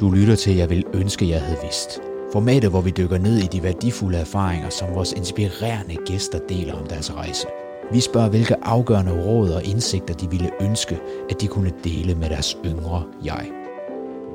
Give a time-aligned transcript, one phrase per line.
[0.00, 2.00] Du lytter til Jeg vil ønske, jeg havde vidst.
[2.32, 6.86] Formatet, hvor vi dykker ned i de værdifulde erfaringer, som vores inspirerende gæster deler om
[6.86, 7.46] deres rejse.
[7.92, 11.00] Vi spørger, hvilke afgørende råd og indsigter de ville ønske,
[11.30, 13.50] at de kunne dele med deres yngre jeg.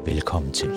[0.06, 0.70] Velkommen til.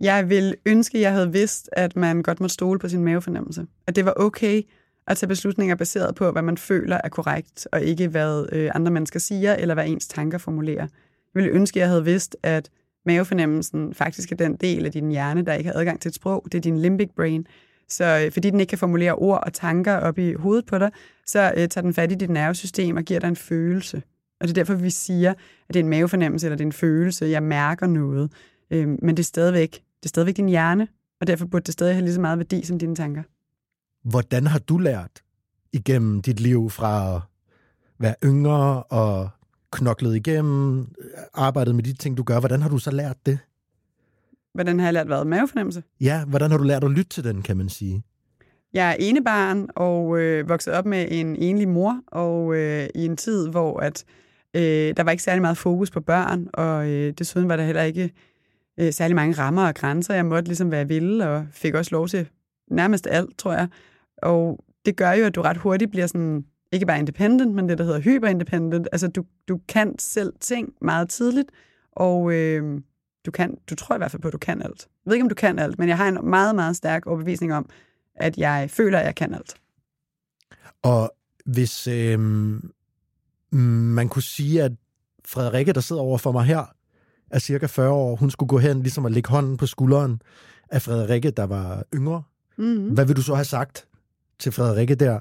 [0.00, 3.66] Jeg vil ønske, jeg havde vidst, at man godt må stole på sin mavefornemmelse.
[3.86, 4.62] At det var okay
[5.06, 8.92] at tage beslutninger baseret på, hvad man føler er korrekt, og ikke hvad øh, andre
[8.92, 10.82] mennesker siger, eller hvad ens tanker formulerer.
[10.82, 12.70] Jeg ville ønske, jeg havde vidst, at
[13.06, 16.44] mavefornemmelsen faktisk er den del af din hjerne, der ikke har adgang til et sprog.
[16.44, 17.46] Det er din limbic brain.
[17.88, 20.90] Så øh, fordi den ikke kan formulere ord og tanker op i hovedet på dig,
[21.26, 24.02] så øh, tager den fat i dit nervesystem og giver dig en følelse.
[24.40, 25.30] Og det er derfor, vi siger,
[25.68, 27.26] at det er en mavefornemmelse, eller det er en følelse.
[27.26, 28.32] Jeg mærker noget.
[28.70, 30.88] Øh, men det er, stadigvæk, det er stadigvæk din hjerne,
[31.20, 33.22] og derfor burde det stadig have lige så meget værdi som dine tanker.
[34.04, 35.22] Hvordan har du lært
[35.72, 37.20] igennem dit liv fra at
[37.98, 39.28] være yngre og
[39.72, 40.88] knoklet igennem,
[41.34, 42.40] arbejdet med de ting, du gør.
[42.40, 43.38] Hvordan har du så lært det?
[44.54, 45.24] Hvordan har jeg lært hvad?
[45.24, 45.82] Mavefornemmelse?
[46.00, 48.02] Ja, hvordan har du lært at lytte til den, kan man sige?
[48.72, 53.16] Jeg er enebarn og øh, vokset op med en enlig mor, og øh, i en
[53.16, 54.04] tid, hvor at,
[54.54, 54.62] øh,
[54.96, 58.10] der var ikke særlig meget fokus på børn, og øh, desuden var der heller ikke
[58.80, 60.14] øh, særlig mange rammer og grænser.
[60.14, 62.28] Jeg måtte ligesom, hvad jeg ville, og fik også lov til
[62.70, 63.68] nærmest alt, tror jeg.
[64.22, 67.78] Og det gør jo, at du ret hurtigt bliver sådan, ikke bare independent, men det,
[67.78, 68.88] der hedder hyperindependent.
[68.92, 71.50] Altså, du, du kan selv ting meget tidligt,
[71.92, 72.80] og øh,
[73.26, 74.88] du, kan, du tror i hvert fald på, at du kan alt.
[75.04, 77.54] Jeg ved ikke, om du kan alt, men jeg har en meget, meget stærk overbevisning
[77.54, 77.68] om,
[78.14, 79.54] at jeg føler, at jeg kan alt.
[80.82, 82.20] Og hvis øh,
[83.50, 84.72] man kunne sige, at
[85.24, 86.74] Frederikke, der sidder over for mig her,
[87.30, 90.22] er cirka 40 år, hun skulle gå hen ligesom at lægge hånden på skulderen
[90.70, 92.22] af Frederikke, der var yngre.
[92.56, 92.94] Mm-hmm.
[92.94, 93.86] Hvad vil du så have sagt
[94.38, 95.18] til Frederikke der?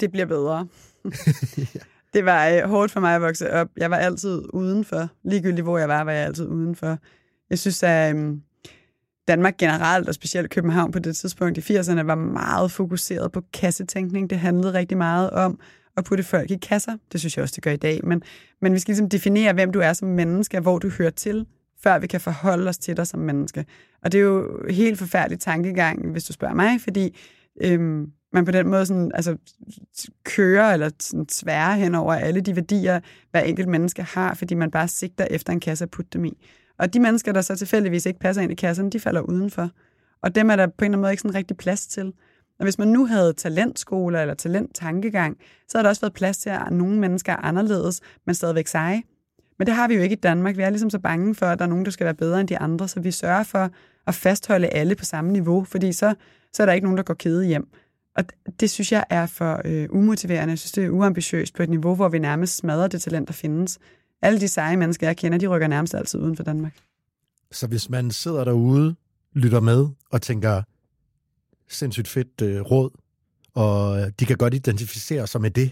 [0.00, 0.68] Det bliver bedre.
[2.14, 3.68] det var øh, hårdt for mig at vokse op.
[3.76, 5.08] Jeg var altid udenfor.
[5.24, 6.98] Ligegyldigt hvor jeg var, var jeg altid udenfor.
[7.50, 8.36] Jeg synes, at øh,
[9.28, 14.30] Danmark generelt, og specielt København på det tidspunkt i 80'erne, var meget fokuseret på kassetænkning.
[14.30, 15.58] Det handlede rigtig meget om
[15.96, 16.96] at putte folk i kasser.
[17.12, 18.00] Det synes jeg også, det gør i dag.
[18.04, 18.22] Men,
[18.62, 21.46] men vi skal ligesom definere, hvem du er som menneske, hvor du hører til,
[21.82, 23.64] før vi kan forholde os til dig som menneske.
[24.02, 27.16] Og det er jo helt forfærdelig tankegang, hvis du spørger mig, fordi
[27.60, 29.36] øhm, man på den måde sådan, altså,
[30.24, 33.00] kører eller sådan, svære hen over alle de værdier,
[33.30, 36.46] hver enkelt menneske har, fordi man bare sigter efter en kasse at putte dem i.
[36.78, 39.70] Og de mennesker, der så tilfældigvis ikke passer ind i kassen, de falder udenfor.
[40.22, 42.12] Og dem er der på en eller anden måde ikke sådan rigtig plads til.
[42.58, 45.36] Og hvis man nu havde talentskoler eller talenttankegang,
[45.68, 49.02] så havde der også været plads til, at nogle mennesker er anderledes, men stadigvæk seje.
[49.58, 50.56] Men det har vi jo ikke i Danmark.
[50.56, 52.48] Vi er ligesom så bange for, at der er nogen, der skal være bedre end
[52.48, 53.70] de andre, så vi sørger for
[54.06, 56.14] at fastholde alle på samme niveau, fordi så,
[56.56, 57.68] så er der ikke nogen, der går kede hjem.
[58.16, 58.24] Og
[58.60, 60.50] det synes jeg er for øh, umotiverende.
[60.50, 63.34] Jeg synes, det er uambitiøst på et niveau, hvor vi nærmest smadrer det talent, der
[63.34, 63.78] findes.
[64.22, 66.76] Alle de seje mennesker, jeg kender, de rykker nærmest altid uden for Danmark.
[67.52, 68.94] Så hvis man sidder derude,
[69.32, 70.62] lytter med og tænker,
[71.68, 72.90] sindssygt fedt øh, råd,
[73.54, 75.70] og øh, de kan godt identificere sig med det,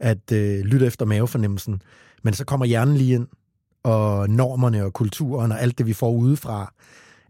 [0.00, 1.82] at øh, lytte efter mavefornemmelsen,
[2.22, 3.26] men så kommer hjernen lige ind,
[3.82, 6.72] og normerne og kulturen og alt det, vi får udefra.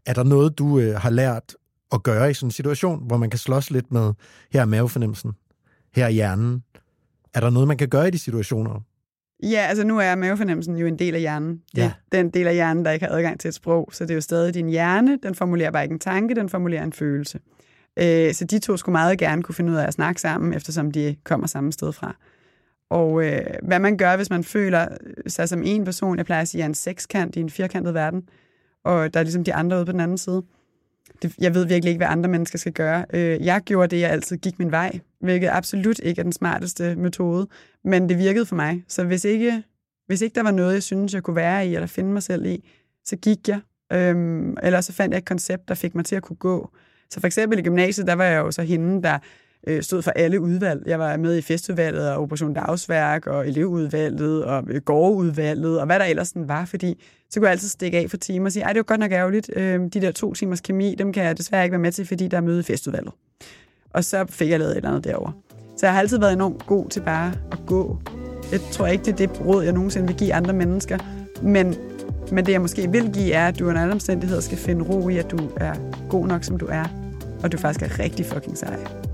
[0.07, 1.57] Er der noget, du øh, har lært
[1.93, 4.13] at gøre i sådan en situation, hvor man kan slås lidt med,
[4.53, 5.33] her er mavefornemmelsen,
[5.95, 6.65] her er hjernen.
[7.35, 8.81] Er der noget, man kan gøre i de situationer?
[9.43, 11.63] Ja, altså nu er mavefornemmelsen jo en del af hjernen.
[11.77, 11.93] Det ja.
[12.13, 14.21] den del af hjernen, der ikke har adgang til et sprog, så det er jo
[14.21, 15.19] stadig din hjerne.
[15.23, 17.41] Den formulerer bare ikke en tanke, den formulerer en følelse.
[17.97, 20.91] Øh, så de to skulle meget gerne kunne finde ud af at snakke sammen, eftersom
[20.91, 22.17] de kommer samme sted fra.
[22.91, 24.89] Og øh, hvad man gør, hvis man føler
[25.27, 28.29] sig som en person, jeg plejer at sige, er en sekskant i en firkantet verden,
[28.85, 30.43] og der er ligesom de andre ude på den anden side.
[31.23, 33.05] Det, jeg ved virkelig ikke, hvad andre mennesker skal gøre.
[33.13, 36.97] Øh, jeg gjorde det, jeg altid gik min vej, hvilket absolut ikke er den smarteste
[36.97, 37.47] metode,
[37.85, 38.85] men det virkede for mig.
[38.89, 39.63] Så hvis ikke,
[40.07, 42.47] hvis ikke der var noget, jeg synes, jeg kunne være i, eller finde mig selv
[42.47, 42.65] i,
[43.05, 43.61] så gik jeg.
[43.93, 46.71] Øhm, eller så fandt jeg et koncept, der fik mig til at kunne gå.
[47.11, 49.19] Så for eksempel i gymnasiet, der var jeg jo så hende, der
[49.67, 50.83] øh, stod for alle udvalg.
[50.87, 55.99] Jeg var med i festudvalget og Operation Dagsværk og elevudvalget og øh, gårdudvalget og hvad
[55.99, 58.63] der ellers sådan var, fordi så kunne jeg altid stikke af for timer og sige,
[58.63, 61.39] ej, det var godt nok ærgerligt, øh, de der to timers kemi, dem kan jeg
[61.39, 63.13] desværre ikke være med til, fordi der er møde i festudvalget.
[63.91, 65.33] Og så fik jeg lavet et eller andet derovre.
[65.77, 67.99] Så jeg har altid været enormt god til bare at gå.
[68.53, 70.99] Jeg tror ikke, det er det råd, jeg nogensinde vil give andre mennesker.
[71.43, 71.75] Men,
[72.33, 75.09] men det, jeg måske vil give, er, at du under alle omstændigheder skal finde ro
[75.09, 75.75] i, at du er
[76.09, 76.85] god nok, som du er.
[77.43, 79.12] Og du faktisk er rigtig fucking sej.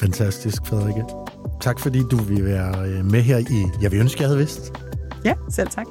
[0.00, 1.04] Fantastisk, Frederikke.
[1.60, 4.72] Tak fordi du vil være øh, med her i Jeg vil ønske, jeg havde vidst.
[5.24, 5.86] Ja, selv tak.